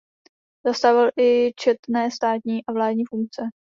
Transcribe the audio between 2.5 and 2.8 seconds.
a